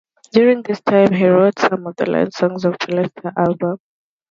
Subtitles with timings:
[0.31, 3.77] During this time, he wrote some of the songs of the first Petra album.